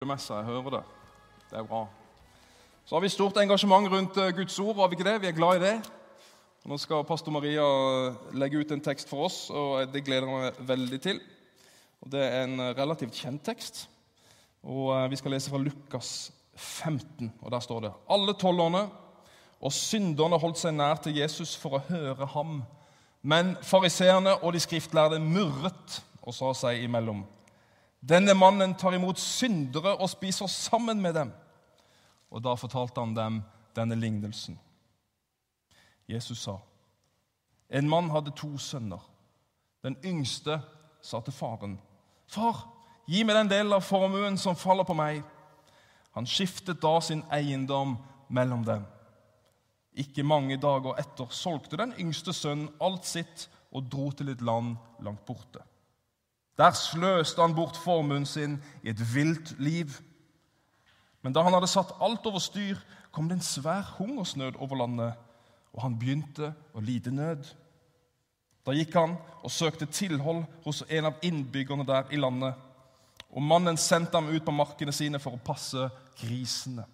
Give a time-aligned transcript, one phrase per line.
[0.00, 0.78] Jeg hører det.
[1.50, 1.82] Det er bra.
[2.88, 4.76] Så har vi stort engasjement rundt eh, Guds ord.
[4.76, 5.20] Har vi ikke det?
[5.20, 5.90] Vi er glad i det.
[6.64, 7.66] Nå skal pastor Maria
[8.08, 11.20] eh, legge ut en tekst for oss, og det gleder jeg meg veldig til.
[12.08, 13.82] Det er en eh, relativt kjent tekst.
[14.64, 18.86] Og Vi skal lese fra Lukas 15, og der står det Alle tollerne
[19.60, 22.62] og synderne holdt seg nær til Jesus for å høre ham.
[23.20, 27.20] Men fariseerne og de skriftlærde murret og sa seg imellom.
[28.00, 31.32] Denne mannen tar imot syndere og spiser sammen med dem.
[32.30, 33.42] Og Da fortalte han dem
[33.76, 34.58] denne lignelsen.
[36.08, 36.56] Jesus sa,
[37.70, 39.00] en mann hadde to sønner.
[39.82, 40.60] Den yngste
[41.02, 41.78] sa til faren,
[42.26, 42.66] 'Far,
[43.06, 45.22] gi meg den delen av formuen som faller på meg.'
[46.12, 47.96] Han skiftet da sin eiendom
[48.28, 48.86] mellom dem.
[49.92, 54.76] Ikke mange dager etter solgte den yngste sønnen alt sitt og dro til et land
[55.00, 55.62] langt borte.
[56.58, 60.00] Der sløste han bort formuen sin i et vilt liv.
[61.22, 62.78] Men da han hadde satt alt over styr,
[63.12, 65.14] kom det en svær hungersnød over landet,
[65.72, 67.44] og han begynte å lide nød.
[68.66, 72.54] Da gikk han og søkte tilhold hos en av innbyggerne der i landet.
[73.30, 75.88] Og mannen sendte ham ut på markene sine for å passe
[76.20, 76.84] grisene.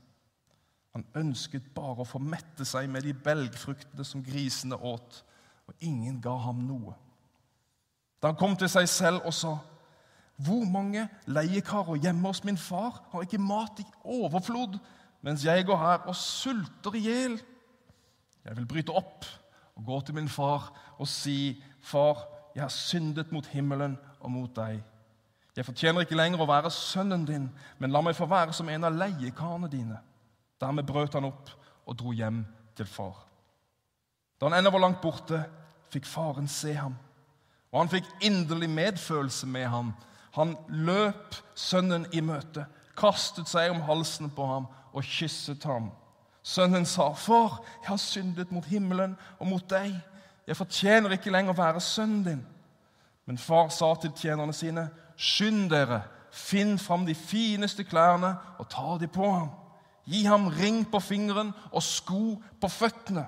[0.96, 5.22] Han ønsket bare å få mette seg med de belgfruktene som grisene åt,
[5.66, 6.94] og ingen ga ham noe.
[8.26, 9.52] Da han kom til seg selv og sa,
[10.36, 14.78] 'Hvor mange leiekarer hjemme hos min far har ikke mat i overflod,
[15.22, 17.40] mens jeg går her og sulter i hjel?'
[18.44, 19.24] Jeg vil bryte opp
[19.76, 24.56] og gå til min far og si, 'Far, jeg har syndet mot himmelen og mot
[24.56, 24.82] deg.'
[25.56, 28.84] 'Jeg fortjener ikke lenger å være sønnen din, men la meg få være som en
[28.84, 30.00] av leiekarene dine.'
[30.60, 31.50] Dermed brøt han opp
[31.86, 32.46] og dro hjem
[32.76, 33.26] til far.
[34.40, 35.44] Da han ennå var langt borte,
[35.90, 36.96] fikk faren se ham.
[37.76, 39.90] Og han fikk inderlig medfølelse med ham.
[40.32, 42.64] Han løp sønnen i møte,
[42.96, 45.90] kastet seg om halsen på ham og kysset ham.
[46.42, 50.00] Sønnen sa, 'Far, jeg har syndet mot himmelen og mot deg.'
[50.46, 52.46] 'Jeg fortjener ikke lenger å være sønnen din.'
[53.26, 58.96] Men far sa til tjenerne sine, 'Skynd dere, finn fram de fineste klærne og ta
[59.00, 59.50] de på ham.'
[60.06, 63.26] 'Gi ham ring på fingeren og sko på føttene.'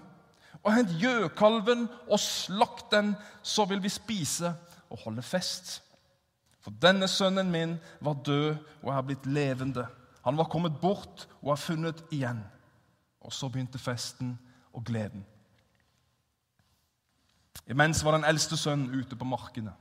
[0.63, 4.53] Og hent gjøkalven og slakt den, så vil vi spise
[4.91, 5.79] og holde fest.
[6.61, 9.87] For denne sønnen min var død og er blitt levende.
[10.25, 12.43] Han var kommet bort og er funnet igjen.
[13.21, 14.35] Og så begynte festen
[14.73, 15.25] og gleden.
[17.69, 19.75] Imens var den eldste sønnen ute på markene.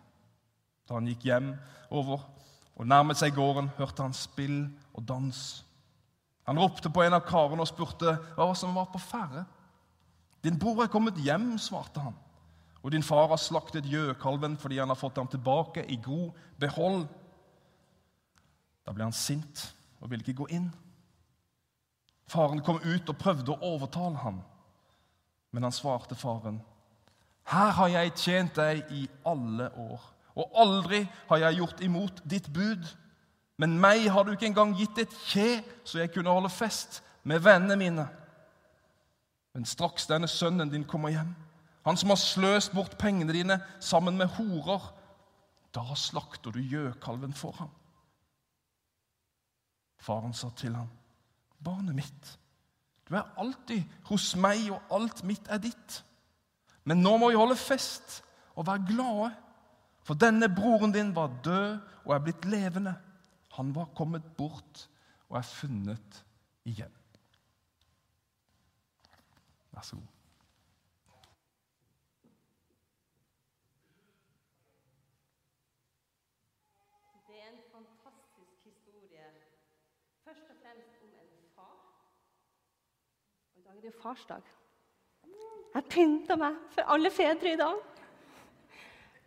[0.88, 1.54] Da han gikk hjem
[1.90, 2.24] over
[2.78, 5.40] og nærmet seg gården, hørte han spill og dans.
[6.48, 9.44] Han ropte på en av karene og spurte hva som var på ferde.
[10.44, 12.16] Din bror er kommet hjem, svarte han.
[12.84, 17.08] Og din far har slaktet gjøkalven fordi han har fått ham tilbake i god behold.
[18.86, 19.66] Da ble han sint
[20.00, 20.70] og ville ikke gå inn.
[22.28, 24.42] Faren kom ut og prøvde å overtale ham,
[25.52, 26.60] men han svarte faren.
[27.48, 30.02] Her har jeg tjent deg i alle år,
[30.36, 32.84] og aldri har jeg gjort imot ditt bud.
[33.58, 37.42] Men meg har du ikke engang gitt et kje, så jeg kunne holde fest med
[37.44, 38.08] vennene mine.
[39.58, 41.32] Men straks denne sønnen din kommer hjem,
[41.82, 44.84] han som har sløst bort pengene dine sammen med horer,
[45.74, 47.72] da slakter du gjøkalven for ham.
[49.98, 50.92] Faren sa til ham,
[51.58, 52.38] 'Barnet mitt,
[53.10, 53.82] du er alltid
[54.12, 56.04] hos meg, og alt mitt er ditt.'
[56.86, 58.22] 'Men nå må vi holde fest
[58.54, 59.32] og være glade,
[60.04, 62.96] for denne broren din var død og er blitt levende.'
[63.58, 64.86] 'Han var kommet bort
[65.30, 66.24] og er funnet
[66.66, 66.97] igjen.'
[69.78, 70.04] Vær så god.
[77.28, 79.26] Det er en fantastisk historie.
[80.24, 81.76] Først og fremst om en far.
[83.54, 84.42] Og I dag er det jo farsdag.
[85.76, 87.78] Jeg pynta meg for alle fedre i dag.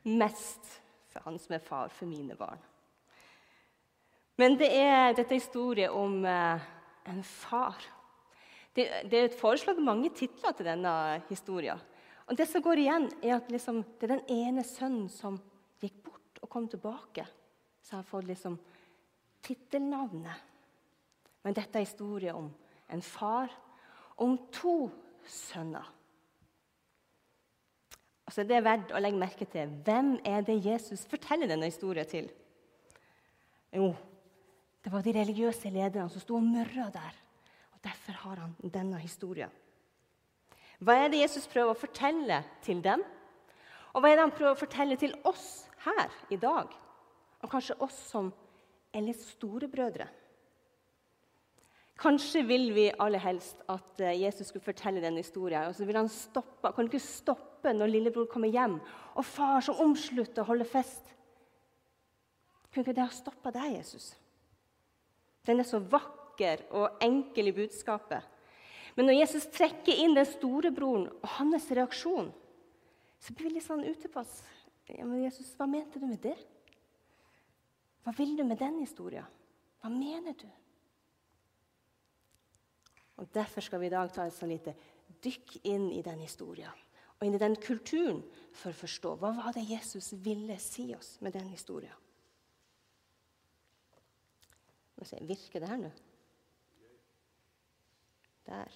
[0.02, 0.74] Mest
[1.12, 2.58] for han som er far for mine barn.
[4.36, 6.68] Men det er, dette historien om eh,
[7.06, 7.99] en far
[8.76, 10.92] det, det er foreslått mange titler til denne
[11.28, 11.80] historien.
[12.30, 15.40] Og Det som går igjen, er at liksom, det er den ene sønnen som
[15.82, 17.26] gikk bort og kom tilbake,
[17.82, 18.58] Så har fått liksom
[19.42, 20.36] tittelnavnet.
[21.42, 22.50] Men dette er historien om
[22.92, 23.50] en far,
[24.16, 24.90] om to
[25.24, 25.86] sønner.
[28.26, 31.66] Og så er det verdt å legge merke til hvem er det Jesus forteller denne
[31.66, 32.28] historien til.
[33.74, 33.88] Jo,
[34.84, 37.16] det var de religiøse lederne som sto og murra der.
[37.84, 39.50] Derfor har han denne historien.
[40.80, 43.02] Hva er det Jesus prøver å fortelle til dem?
[43.92, 46.72] Og hva er det han prøver å fortelle til oss her i dag?
[47.40, 48.30] Og kanskje oss som
[48.92, 50.06] er litt storebrødre.
[52.00, 55.68] Kanskje vil vi aller helst at eh, Jesus skulle fortelle denne historien.
[55.68, 56.72] Og så vil han stoppe.
[56.72, 58.78] Kan du ikke stoppe når lillebror kommer hjem,
[59.20, 61.12] og far som omslutter holder fest?
[62.70, 64.14] Kunne ikke det ha stoppa deg, Jesus?
[65.44, 66.20] Den er så vakker
[66.76, 68.24] og enkel i budskapet.
[68.96, 72.30] Men når Jesus trekker inn den storebroren og hans reaksjon,
[73.20, 74.40] så blir vi litt sånn utepass.
[74.90, 76.36] Ja, men Jesus, hva mente du med det?
[78.04, 79.28] Hva vil du med den historien?
[79.80, 80.48] Hva mener du?
[83.20, 84.74] Og Derfor skal vi i dag ta et sånn lite
[85.20, 86.72] dykk inn i den historien
[87.20, 88.22] og inn i den kulturen
[88.56, 91.92] for å forstå hva var det Jesus ville si oss med den historien.
[95.28, 95.90] Virker det her nå?
[98.46, 98.70] Der.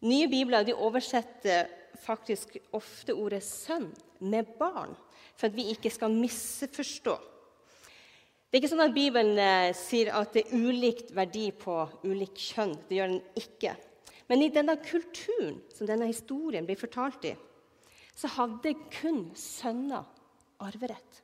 [0.00, 1.66] Nye bibler de oversetter
[1.98, 3.90] faktisk ofte ordet 'sønn'
[4.20, 4.96] med 'barn',
[5.36, 7.18] for at vi ikke skal misforstå.
[8.48, 11.74] Det er ikke sånn at Bibelen eh, sier at det er ulikt verdi på
[12.08, 12.78] ulikt kjønn.
[12.88, 13.74] Det gjør den ikke.
[14.28, 17.34] Men i denne kulturen som denne historien blir fortalt i,
[18.16, 20.06] så hadde kun sønner
[20.64, 21.22] arverett.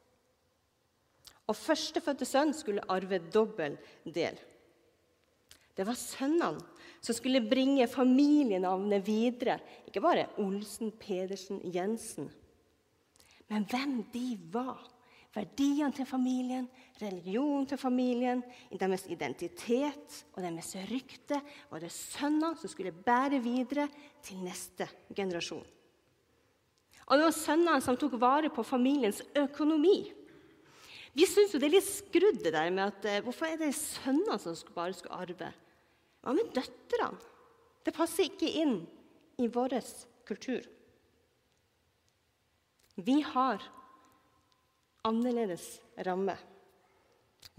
[1.48, 4.38] Og førstefødte sønn skulle arve dobbel del.
[5.74, 6.62] Det var sønnene
[7.04, 9.58] som skulle bringe familienavnet videre.
[9.88, 12.30] Ikke bare Olsen, Pedersen, Jensen.
[13.50, 14.80] Men hvem de var
[15.34, 16.66] verdiene til familien,
[17.02, 23.88] religionen til familien, deres identitet og deres rykte var det sønnene som skulle bære videre
[24.22, 25.64] til neste generasjon.
[27.04, 29.98] Og det var sønnene som tok vare på familiens økonomi.
[31.14, 34.38] Vi syns det er litt skrudd det der med at eh, hvorfor er det sønnene
[34.42, 35.50] som bare skal arve?
[36.24, 37.30] Hva med døtrene?
[37.84, 38.78] Det passer ikke inn
[39.38, 39.76] i vår
[40.24, 40.64] kultur.
[42.94, 43.62] Vi har
[45.04, 45.66] annerledes
[46.06, 46.36] ramme.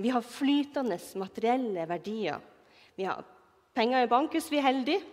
[0.01, 2.41] Vi har flytende materielle verdier.
[2.95, 3.23] Vi har
[3.75, 5.03] penger i bank hvis vi er heldige.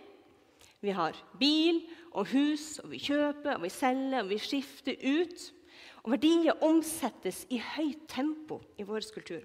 [0.83, 5.45] Vi har bil og hus, og vi kjøper og vi selger og vi skifter ut.
[6.03, 9.43] Og verdier omsettes i høyt tempo i vår kultur.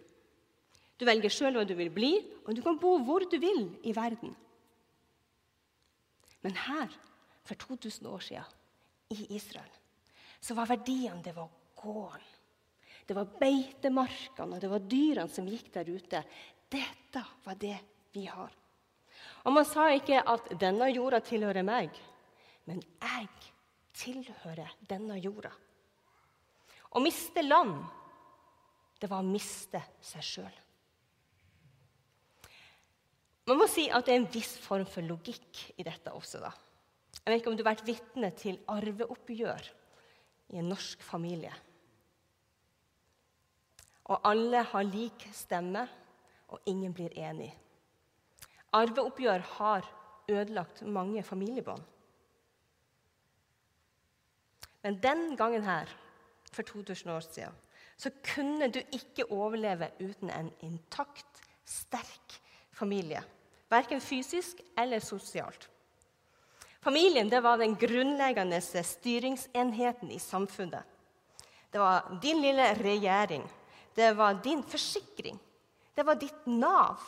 [0.98, 3.94] Du velger sjøl hva du vil bli, og du kan bo hvor du vil i
[3.94, 4.34] verden.
[6.42, 6.90] Men her,
[7.46, 8.56] for 2000 år siden,
[9.14, 9.70] i Israel,
[10.40, 12.26] så var verdiene det var gården.
[13.08, 16.20] Det var beitemarkene og det var dyrene som gikk der ute.
[16.68, 17.78] Dette var det
[18.12, 18.52] vi har.
[19.46, 21.96] Og Man sa ikke at 'denne jorda tilhører meg',
[22.66, 23.28] men 'jeg
[23.94, 25.67] tilhører denne jorda'.
[26.96, 27.76] Å miste land,
[28.98, 30.56] det var å miste seg sjøl.
[33.48, 36.40] Man må si at det er en viss form for logikk i dette også.
[36.42, 36.52] da.
[37.22, 39.72] Jeg vet ikke om du har vært vitne til arveoppgjør
[40.52, 41.54] i en norsk familie
[44.08, 45.84] og alle har lik stemme,
[46.48, 47.50] og ingen blir enig.
[48.72, 49.88] Arveoppgjør har
[50.28, 51.82] ødelagt mange familiebånd.
[54.84, 55.90] Men den gangen her,
[56.54, 57.56] for 2000 år siden,
[57.96, 62.38] så kunne du ikke overleve uten en intakt, sterk
[62.72, 63.22] familie.
[63.70, 65.68] Verken fysisk eller sosialt.
[66.80, 70.82] Familien det var den grunnleggende styringsenheten i samfunnet.
[71.72, 73.44] Det var din lille regjering
[73.98, 75.38] det var din forsikring.
[75.94, 77.02] Det var ditt Nav.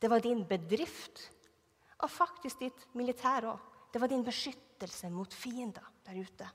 [0.00, 1.30] Det var din bedrift.
[2.02, 3.68] Og faktisk ditt militær òg.
[3.92, 6.48] Det var din beskyttelse mot fiender der ute.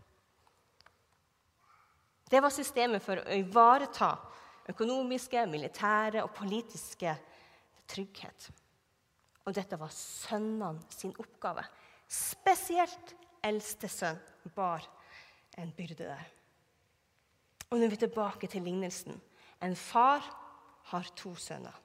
[2.30, 4.16] Det var systemet for å ivareta
[4.72, 7.14] økonomiske, militære og politiske
[7.90, 8.50] trygghet.
[9.46, 11.62] Og dette var sønnene sin oppgave.
[12.10, 13.14] Spesielt
[13.46, 14.18] eldste sønn
[14.56, 14.86] bar
[15.62, 16.26] en byrde der.
[17.70, 19.18] Og nå er vi tilbake til lignelsen.
[19.62, 20.26] En far
[20.90, 21.76] har to sønner.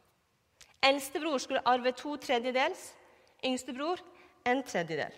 [0.80, 2.94] Eldstebror skulle arve to tredjedels,
[3.44, 4.00] yngstebror
[4.48, 5.12] en tredjedel.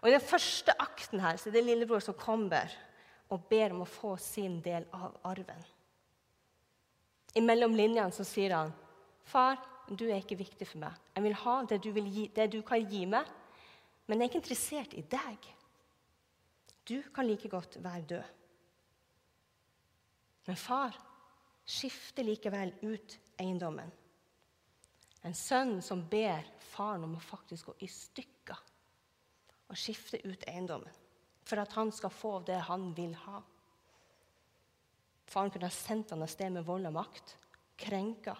[0.00, 2.72] Og I den første akten her så er det lillebror som kommer
[3.28, 5.62] og ber om å få sin del av arven.
[7.36, 8.72] I mellom linjene så sier han,
[9.26, 10.94] 'Far, du er ikke viktig for meg.
[11.14, 13.26] Jeg vil ha det du, vil gi, det du kan gi meg,
[14.06, 15.48] men jeg er ikke interessert i deg.
[16.88, 18.32] Du kan like godt være død.'
[20.46, 20.94] Men far
[21.66, 23.90] skifter likevel ut eiendommen.
[25.26, 28.60] En sønn som ber faren om å faktisk gå i stykker
[29.66, 30.94] og skifte ut eiendommen
[31.46, 33.40] for at han skal få det han vil ha.
[35.26, 37.36] Faren kunne ha sendt han av sted med vold og makt,
[37.78, 38.36] krenka.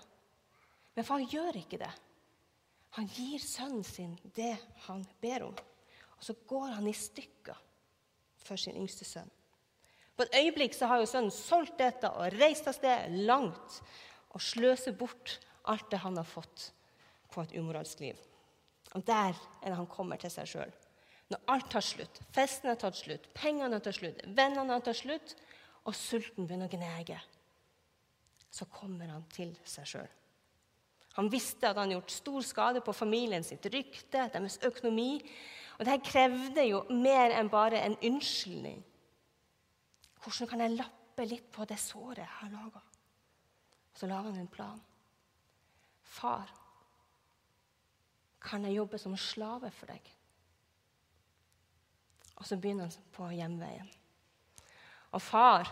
[0.96, 1.92] Men far gjør ikke det.
[2.96, 4.54] Han gir sønnen sin det
[4.86, 5.56] han ber om.
[6.16, 7.58] Og så går han i stykker
[8.46, 9.30] for sin yngste sønn.
[10.16, 13.80] På et øyeblikk så har jo sønnen solgt dette og reist av sted langt
[14.32, 15.36] og sløser bort
[15.68, 16.70] alt det han har fått
[17.34, 18.16] på et umoralsk liv.
[18.96, 20.72] Og der er det han kommer til seg sjøl.
[21.32, 25.00] Når alt tar slutt, festen har tatt slutt, pengene har tatt slutt, vennene har tatt
[25.00, 25.34] slutt,
[25.86, 27.18] og sulten begynner å gnege,
[28.50, 30.12] så kommer han til seg sjøl.
[31.16, 35.22] Han visste at han hadde gjort stor skade på familien sitt rykte, deres økonomi.
[35.78, 38.82] Og dette krevde jo mer enn bare en unnskyldning.
[40.20, 42.82] Hvordan kan jeg lappe litt på det såret jeg har laga?
[43.96, 44.80] Så laga han en plan.
[46.04, 46.52] Far,
[48.44, 50.12] kan jeg jobbe som slave for deg?
[52.36, 53.88] Og så begynner han på hjemveien.
[55.16, 55.70] Og far,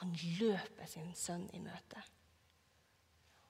[0.00, 2.02] han løper sin sønn i møte.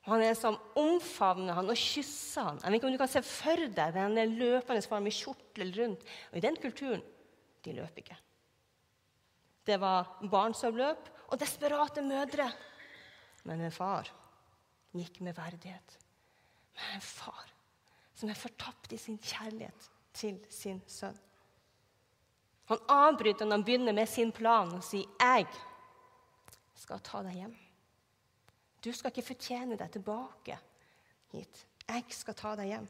[0.04, 2.61] Og han er som omfavner han og kysser han.
[2.61, 6.04] Jeg vet ikke om du kan se for deg den løpende far med kjortel rundt.
[6.30, 7.04] Og I den kulturen
[7.64, 8.18] de løp ikke.
[9.64, 12.50] Det var barn som løp, og desperate mødre.
[13.49, 14.11] Men en far
[14.92, 15.97] gikk med verdighet.
[16.76, 17.49] Men en far
[18.14, 21.16] som er fortapt i sin kjærlighet til sin sønn.
[22.71, 25.47] Han avbryter når han begynner med sin plan og sier, 'Jeg
[26.75, 27.56] skal ta deg hjem.'
[28.85, 30.59] Du skal ikke fortjene deg tilbake
[31.33, 31.66] hit.
[31.88, 32.88] Jeg skal ta deg hjem.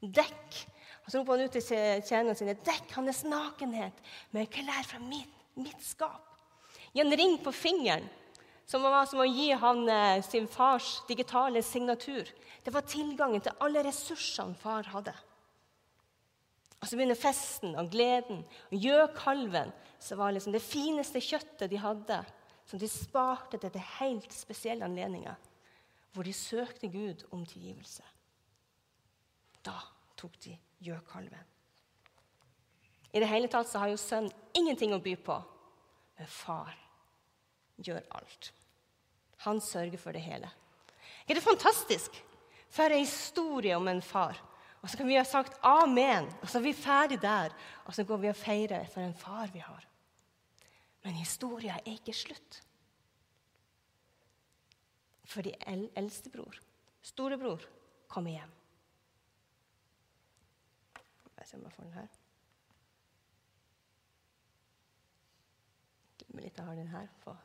[0.00, 0.66] Dekk
[1.04, 1.64] og så roper han ut til
[2.08, 3.98] tjenerne sine, dekk hans nakenhet
[4.32, 6.30] med klær fra mitt, mitt skap.
[6.94, 8.06] Gi en ring på fingeren,
[8.64, 12.30] som var som å gi han eh, sin fars digitale signatur.
[12.64, 15.12] Det var tilgangen til alle ressursene far hadde.
[16.94, 18.44] Så begynner festen og gleden.
[18.70, 22.20] Og Gjøkalven, som var liksom det fineste kjøttet de hadde,
[22.70, 25.34] som de sparte til til helt spesielle anledninger,
[26.14, 28.06] hvor de søkte Gud om tilgivelse.
[29.66, 29.74] Da
[30.14, 30.54] tok de
[30.86, 31.50] gjøkalven.
[33.10, 35.42] I det hele tatt så har jo sønnen ingenting å by på,
[36.14, 36.78] men far
[37.82, 38.52] gjør alt.
[39.50, 40.46] Han sørger for det hele.
[41.26, 42.22] Er det fantastisk?
[42.70, 44.38] For en historie om en far.
[44.84, 47.54] Og så kan vi ha sagt amen, og så er vi ferdig der.
[47.88, 49.86] Og så går vi og feirer for en far vi har.
[51.04, 52.58] Men historien er ikke slutt.
[55.24, 56.60] Fordi el eldstebror,
[57.02, 57.64] storebror,
[58.08, 58.52] kommer hjem.
[61.38, 62.12] Jeg ser om jeg får den her.
[66.20, 67.08] Glemmer litt, har den her.
[67.24, 67.40] For.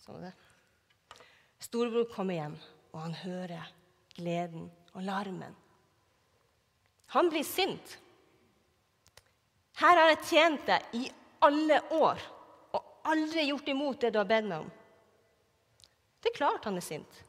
[0.00, 0.34] Sånn er det.
[1.68, 2.60] Storebror kommer hjem,
[2.94, 3.72] og han hører
[4.16, 5.54] gleden og larmen.
[7.14, 7.96] Han blir sint.
[9.78, 11.04] Her har jeg tjent deg i
[11.44, 12.20] alle år
[12.74, 14.70] og aldri gjort imot det du har bedt meg om.
[16.18, 17.22] Det er klart han er sint.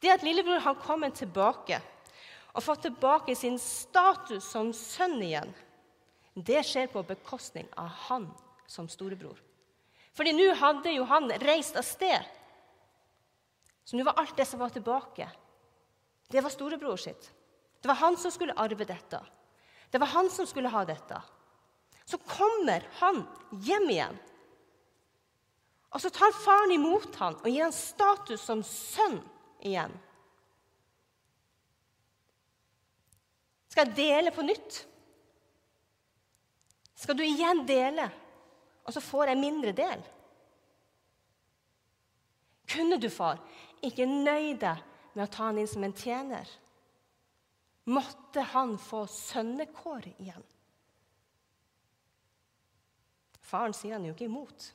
[0.00, 1.80] Det at lillebror har kommet tilbake
[2.52, 5.50] og fått tilbake sin status som sønn igjen,
[6.34, 8.28] det skjer på bekostning av han
[8.70, 9.38] som storebror.
[10.14, 12.22] Fordi nå hadde jo han reist av sted
[13.84, 15.26] så nå var alt det som var tilbake,
[16.28, 17.32] det var storebror sitt.
[17.80, 19.20] Det var han som skulle arve dette.
[19.90, 21.20] Det var han som skulle ha dette.
[22.04, 24.16] Så kommer han hjem igjen.
[25.94, 29.20] Og så tar faren imot han og gir han status som sønn
[29.62, 29.92] igjen.
[33.70, 34.80] Skal jeg dele på nytt?
[36.94, 38.06] Skal du igjen dele,
[38.86, 40.02] og så får jeg mindre del?
[42.70, 43.40] Kunne du, far,
[43.84, 44.82] ikke nøye deg
[45.14, 46.48] med å ta han inn som en tjener.
[47.90, 50.44] Måtte han få sønnekår igjen.
[53.44, 54.70] Faren sier han jo ikke imot.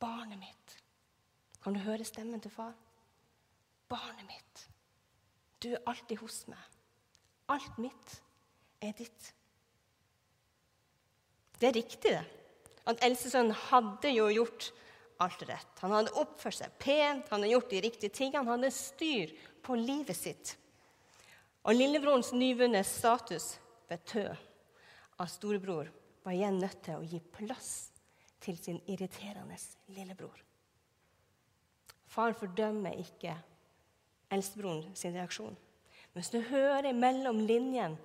[0.00, 0.76] Barnet mitt.
[1.62, 2.72] Kan du høre stemmen til far?
[3.90, 4.66] Barnet mitt,
[5.62, 6.62] du er alltid hos meg.
[7.50, 8.12] Alt mitt
[8.80, 9.32] er ditt.
[11.60, 12.22] Det er riktig, det.
[12.88, 14.70] At eldstesønnen hadde jo gjort
[15.20, 15.82] alt rett.
[15.84, 18.44] Han hadde oppført seg pent, han hadde gjort de riktige tingene.
[18.44, 19.32] Han hadde styr
[19.64, 20.54] på livet sitt.
[21.68, 23.52] Og lillebrorens nyvunne status
[23.90, 24.32] betød
[25.20, 25.90] at storebror
[26.24, 27.90] var igjen nødt til å gi plass
[28.40, 29.58] til sin irriterende
[29.92, 30.38] lillebror.
[32.10, 33.36] Far fordømmer ikke
[34.32, 35.56] eldstebroren sin reaksjon.
[36.16, 37.96] Hvis du hører mellom linjen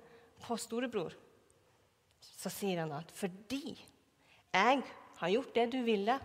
[0.44, 1.16] på storebror,
[2.20, 4.82] så sier han at fordi jeg
[5.16, 6.18] har gjort det du ville,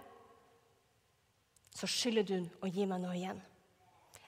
[1.72, 3.40] så skylder du å gi meg noe igjen.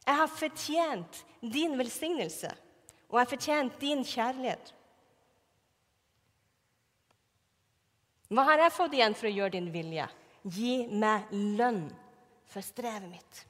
[0.04, 2.52] Jeg har fortjent din velsignelse,
[3.10, 4.74] og jeg har fortjent din kjærlighet.
[8.34, 10.08] Hva har jeg fått igjen for å gjøre din vilje?
[10.44, 11.86] Gi meg lønn
[12.50, 13.44] for strevet mitt.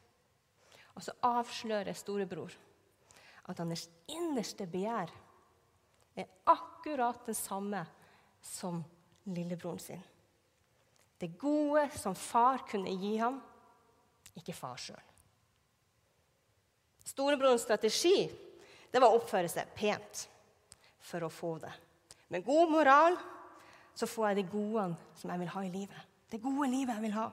[0.94, 2.54] Og så avslører storebror
[3.50, 5.12] at hans innerste begjær
[6.20, 7.82] er akkurat det samme
[8.44, 8.84] som
[9.24, 10.04] lillebroren sin.
[11.18, 13.40] Det gode som far kunne gi ham,
[14.40, 15.10] ikke far sjøl.
[17.04, 18.30] Storebrorens strategi
[18.94, 20.28] det var å oppføre seg pent
[21.04, 21.72] for å få det.
[22.34, 23.18] Med god moral
[23.94, 24.86] så får jeg det gode
[25.20, 26.12] som jeg vil ha i livet.
[26.30, 27.28] Det gode livet jeg vil ha.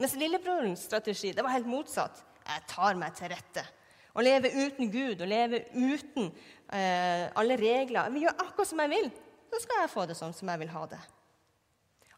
[0.00, 2.24] Mens lillebrorens strategi det var helt motsatt.
[2.42, 3.64] Jeg tar meg til rette.
[4.12, 8.08] Å leve uten Gud og leve uten eh, alle regler.
[8.08, 9.08] Jeg vil gjøre akkurat som jeg vil,
[9.52, 11.00] så skal jeg få det sånn som jeg vil ha det.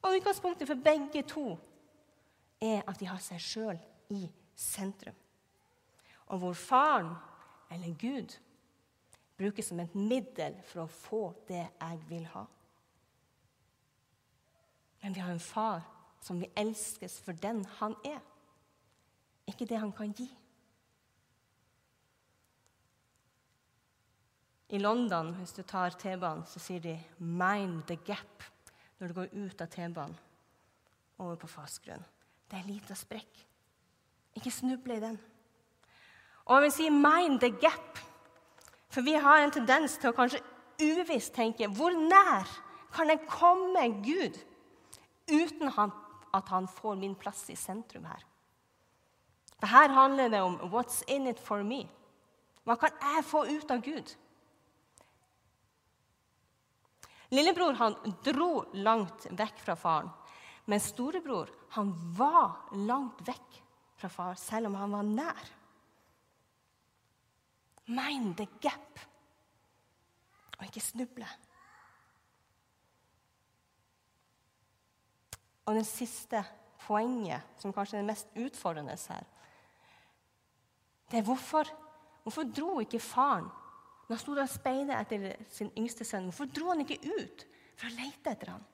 [0.05, 1.53] Og Utgangspunktet for begge to
[2.65, 3.79] er at de har seg sjøl
[4.15, 4.25] i
[4.57, 5.17] sentrum.
[6.33, 7.13] Og hvor faren,
[7.71, 8.37] eller Gud,
[9.39, 12.45] brukes som et middel for å få det jeg vil ha.
[15.03, 15.83] Men vi har en far
[16.25, 18.23] som vi elskes for den han er,
[19.51, 20.31] ikke det han kan gi.
[24.73, 28.49] I London, hvis du tar T-banen, så sier de 'mind the gap'
[28.99, 30.17] når du går ut av T-banen
[31.19, 32.05] over på fast grunn.
[32.51, 33.47] Det er lite sprekk.
[34.37, 35.19] Ikke snuble i den.
[36.45, 37.99] Og jeg vil si 'mind the gap',
[38.89, 40.43] for vi har en tendens til å kanskje
[40.81, 42.49] uvisst tenke 'Hvor nær
[42.93, 44.39] kan jeg komme Gud
[45.29, 45.69] uten
[46.35, 48.25] at han får min plass i sentrum her?'
[49.61, 51.89] For her handler det om 'what's in it for me'?
[52.65, 54.17] Hva kan jeg få ut av Gud?
[57.31, 60.11] Lillebror han dro langt vekk fra faren,
[60.65, 63.61] men storebror han var langt vekk
[64.01, 65.51] fra far, selv om han var nær.
[67.93, 69.01] Mind the gap,
[70.59, 71.29] og ikke snuble.
[75.65, 76.41] Og det siste
[76.85, 79.25] poenget, som kanskje er det mest utfordrende her,
[81.11, 81.69] det er hvorfor,
[82.25, 83.51] hvorfor dro ikke faren
[84.05, 87.45] når han sto og speidet etter sin yngste sønn, hvorfor dro han ikke ut
[87.77, 88.65] for å lete etter ham?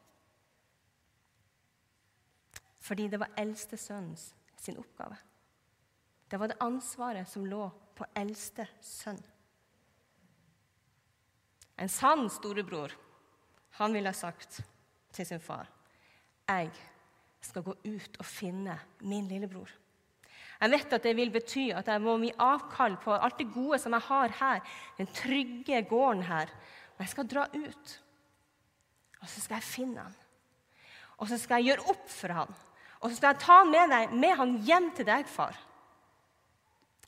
[2.80, 5.16] Fordi det var eldste sønns sin oppgave.
[6.30, 7.66] Det var det ansvaret som lå
[7.96, 9.20] på eldste sønn.
[11.80, 12.92] En sann storebror
[13.80, 14.60] han ville ha sagt
[15.12, 15.68] til sin far
[16.50, 16.70] jeg
[17.44, 19.70] skal gå ut og finne min lillebror.
[20.60, 23.78] Jeg vet at det vil bety at jeg må gi avkall på alt det gode
[23.80, 26.52] som jeg har her, den trygge gården her.
[26.96, 27.94] Og jeg skal dra ut.
[29.20, 30.18] Og så skal jeg finne han.
[31.16, 32.52] Og så skal jeg gjøre opp for han.
[33.00, 35.56] Og så skal jeg ta han med, deg, med han hjem til deg, far.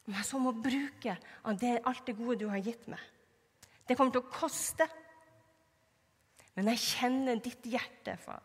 [0.08, 3.02] Men så må bruke av det, alt det gode du har gitt meg.
[3.86, 4.86] Det kommer til å koste.
[6.56, 8.40] Men jeg kjenner ditt hjerte, far.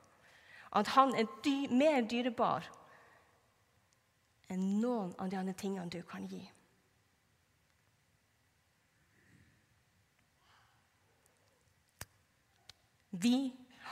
[0.76, 2.68] At han er dy mer dyrebar
[4.52, 6.44] enn noen av de andre tingene du kan gi.
[13.18, 13.38] Vi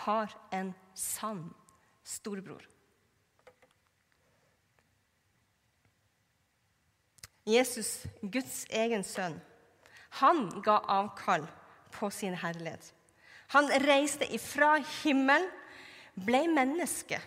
[0.05, 1.47] har en sann
[2.03, 2.74] storebror.
[7.45, 9.37] Jesus, Guds egen sønn,
[10.21, 11.45] han ga avkall
[11.93, 12.91] på sin herlighet.
[13.53, 15.45] Han reiste ifra himmelen,
[16.15, 17.19] ble menneske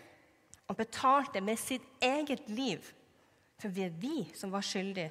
[0.69, 2.87] og betalte med sitt eget liv
[3.59, 5.11] for vi, vi som var skyldige,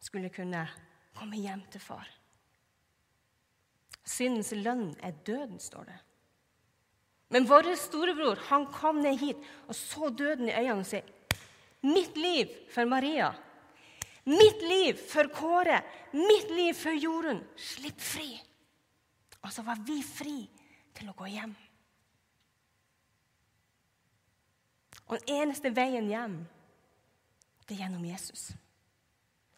[0.00, 0.66] skulle kunne
[1.16, 2.08] komme hjem til far.
[4.04, 5.98] Syndens lønn er døden, står det.
[7.30, 11.00] Men vår storebror han kom ned hit og så døden i øynene og sa
[11.80, 13.30] Mitt liv for Maria.
[14.24, 15.80] Mitt liv for Kåre.
[16.12, 17.42] Mitt liv for Jorunn.
[17.56, 18.30] Slipp fri.
[19.40, 20.38] Og så var vi fri
[20.96, 21.54] til å gå hjem.
[25.10, 26.36] Og den eneste veien hjem
[27.66, 28.50] det er gjennom Jesus.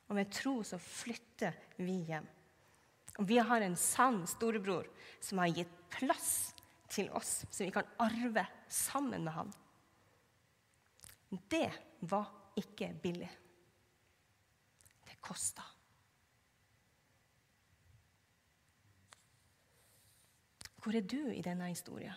[0.08, 2.28] Og med tro så flytter vi hjem.
[3.20, 4.88] Og vi har en sann storebror
[5.20, 6.52] som har gitt plass
[6.92, 9.52] til oss, så vi kan arve sammen med han.
[11.48, 11.68] Det
[12.08, 12.28] var
[12.60, 13.30] ikke billig.
[15.22, 15.64] Kosta.
[20.82, 22.14] Hvor er du i denne historien?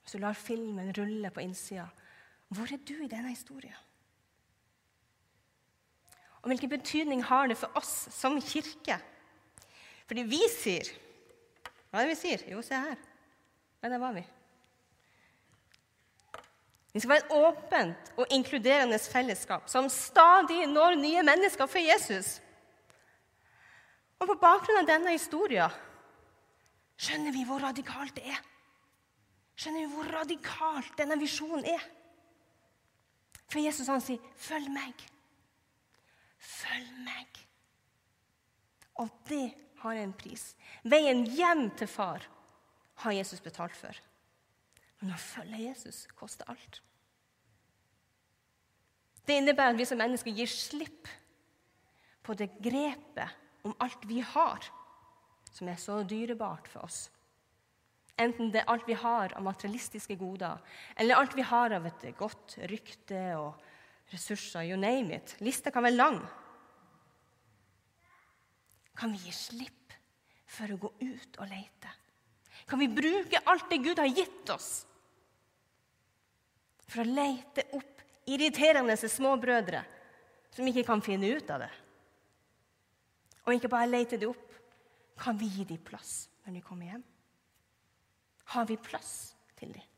[0.00, 1.86] Hvis du lar filmen rulle på innsida,
[2.48, 3.76] hvor er du i denne historien?
[6.44, 8.98] Og hvilken betydning har det for oss som kirke?
[10.04, 10.92] Fordi vi sier
[11.88, 12.42] Hva er det vi sier?
[12.50, 12.98] Jo, se her.
[13.80, 14.24] Ja, der var vi.
[16.94, 22.36] Vi skal være et åpent og inkluderende fellesskap som stadig når nye mennesker for Jesus.
[24.22, 25.74] Og på bakgrunn av denne historien
[26.94, 28.38] skjønner vi hvor radikalt det er.
[29.58, 31.82] Skjønner vi hvor radikalt denne visjonen er.
[33.50, 35.04] For Jesus han sier, 'Følg meg'.
[36.38, 37.26] Følg meg.
[38.94, 40.54] Og det har en pris.
[40.84, 42.22] Veien hjem til far
[43.02, 43.94] har Jesus betalt for.
[45.02, 46.80] Men å følge Jesus koster alt.
[49.24, 51.08] Det innebærer at vi som mennesker gir slipp
[52.24, 54.64] på det grepet om alt vi har,
[55.52, 57.06] som er så dyrebart for oss.
[58.20, 60.60] Enten det er alt vi har av materialistiske goder,
[60.96, 63.56] eller alt vi har av et godt rykte og
[64.12, 65.34] ressurser, you name it.
[65.40, 66.20] Lista kan være lang.
[68.94, 69.96] Kan vi gi slipp
[70.46, 71.90] for å gå ut og lete?
[72.66, 74.86] Kan vi bruke alt det Gud har gitt oss,
[76.88, 79.82] for å lete opp irriterende småbrødre
[80.54, 81.72] som ikke kan finne ut av det?
[83.44, 84.52] Og ikke bare lete det opp,
[85.20, 87.04] kan vi gi dem plass når de kommer hjem?
[88.54, 89.90] Har vi plass til dem?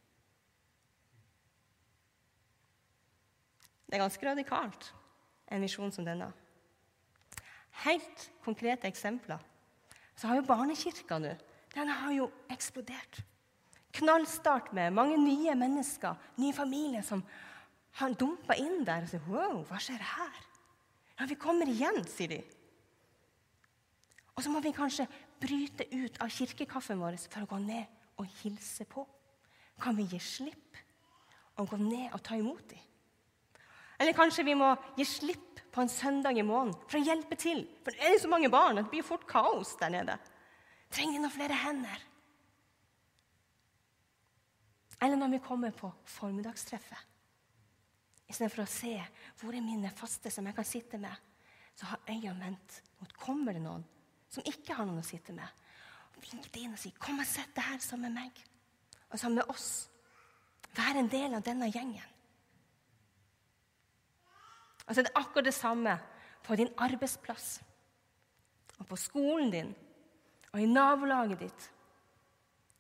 [3.87, 4.89] Det er ganske radikalt,
[5.47, 6.33] en visjon som denne.
[7.85, 9.39] Helt konkrete eksempler.
[10.17, 11.37] Så har jo barnekirka nå
[11.77, 13.21] den har jo eksplodert.
[13.97, 17.23] Knallstart med mange nye mennesker, nye familier som
[17.97, 20.43] har dumpa inn der og sier Wow, hva skjer her?
[21.17, 22.41] Ja, vi kommer igjen, sier de.
[24.37, 25.07] Og så må vi kanskje
[25.41, 29.05] bryte ut av kirkekaffen vår for å gå ned og hilse på?
[29.81, 30.77] Kan vi gi slipp
[31.57, 32.83] og gå ned og ta imot dem?
[33.97, 37.65] Eller kanskje vi må gi slipp på en søndag i måneden for å hjelpe til?
[37.85, 40.19] For det er så mange barn at det blir fort kaos der nede.
[40.93, 42.05] Trenger noen flere hender?
[45.03, 47.13] Eller når vi kommer på formiddagstreffet.
[48.27, 48.95] Istedenfor å se
[49.39, 51.15] hvor er mine faste som jeg kan sitte med,
[51.77, 53.85] så har øynene vendt mot kommer det noen
[54.33, 55.63] som ikke har noen å sitte med
[56.17, 58.45] Vink det inn og si 'Kom og sett deg her sammen med meg.'
[59.13, 59.89] Og sammen med oss.
[60.75, 62.05] Vær en del av denne gjengen.
[64.89, 66.01] Altså Det er akkurat det samme
[66.43, 67.63] på din arbeidsplass,
[68.79, 69.77] og på skolen din
[70.57, 71.69] og i nabolaget ditt.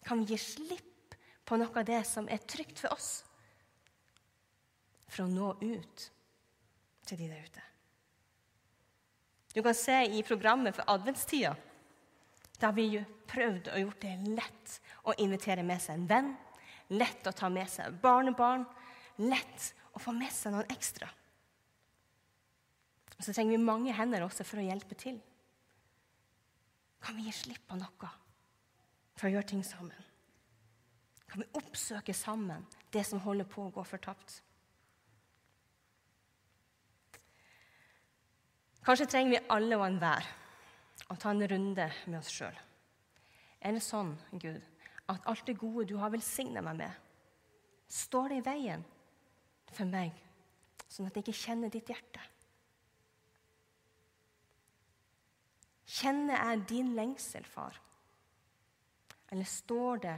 [0.07, 3.11] Kan vi gi slipp på noe av det som er trygt for oss,
[5.13, 6.09] for å nå ut
[7.07, 7.65] til de der ute?
[9.53, 11.55] Du kan se i programmet for adventstida
[12.57, 16.31] da har vi prøvd å gjort det lett å invitere med seg en venn,
[16.97, 18.65] lett å ta med seg barnebarn,
[19.21, 21.11] lett å få med seg noen ekstra.
[23.21, 25.21] Så trenger vi mange hender også for å hjelpe til.
[27.07, 28.09] Kan vi gi slipp på noe
[29.15, 30.07] for å gjøre ting sammen?
[31.31, 34.41] Kan vi oppsøke sammen det som holder på å gå fortapt?
[38.87, 40.27] Kanskje trenger vi alle og enhver
[41.07, 42.59] å ta en runde med oss sjøl.
[43.63, 44.63] Er det sånn, Gud,
[45.07, 47.03] at alt det gode du har velsigna meg med,
[47.87, 48.83] står det i veien
[49.71, 50.11] for meg,
[50.91, 52.23] sånn at jeg ikke kjenner ditt hjerte?
[55.87, 57.83] Kjenner jeg din lengsel, far?
[59.31, 60.17] Eller står det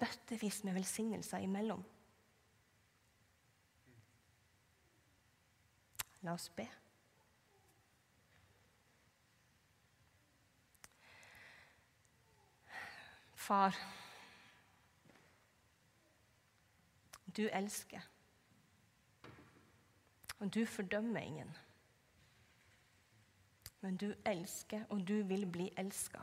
[0.00, 1.82] bøttevis med velsignelser imellom?
[6.22, 6.66] La oss be.
[13.40, 13.74] Far,
[17.36, 18.04] du elsker.
[20.38, 21.56] Og du fordømmer ingen.
[23.80, 26.22] Men du elsker, og du vil bli elska.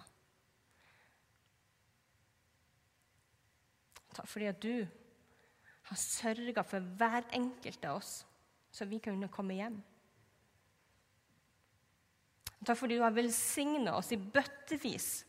[4.13, 4.87] Takk fordi at du
[5.87, 8.19] har sørga for hver enkelt av oss,
[8.71, 9.77] så vi kunne komme hjem.
[12.65, 15.27] Takk fordi du har velsigna oss i bøttevis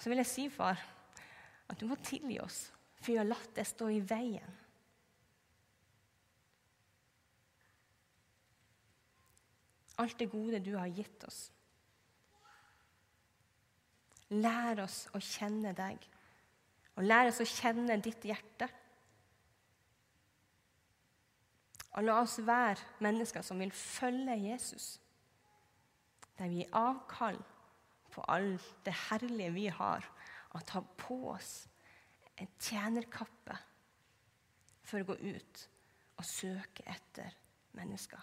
[0.00, 0.80] så vil jeg si, far,
[1.68, 4.56] at du må tilgi oss, for vi har latt det stå i veien.
[10.00, 11.50] Alt det gode du har gitt oss.
[14.30, 16.04] Lær oss å kjenne deg,
[16.96, 18.68] og lær oss å kjenne ditt hjerte.
[21.98, 24.92] Og la oss være mennesker som vil følge Jesus,
[26.38, 27.40] der vi gir avkall
[28.14, 30.06] på alt det herlige vi har,
[30.54, 31.66] og ta på oss
[32.40, 33.58] en tjenerkappe
[34.86, 35.64] for å gå ut
[36.16, 37.34] og søke etter
[37.76, 38.22] mennesker.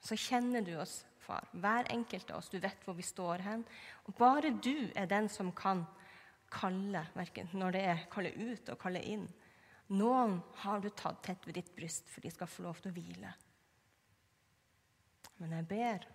[0.00, 2.48] Så kjenner du oss, far, hver enkelt av oss.
[2.48, 3.64] Du vet hvor vi står hen.
[4.08, 5.84] Og bare du er den som kan
[6.50, 9.28] kalle, verken når det er kalle ut og kalle inn.
[9.90, 12.94] Noen har du tatt tett ved ditt bryst, for de skal få lov til å
[12.94, 13.32] hvile.
[15.40, 16.06] Men jeg ber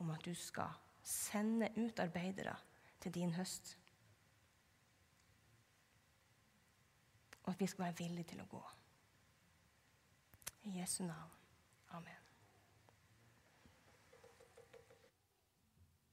[0.00, 0.72] om at du skal
[1.04, 2.54] sende ut arbeidere
[3.02, 3.74] til din høst.
[7.44, 8.62] Og at vi skal være villige til å gå.
[10.64, 11.43] I Jesu navn.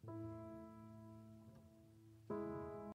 [0.08, 0.41] you